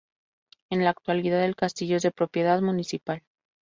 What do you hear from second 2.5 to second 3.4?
municipal.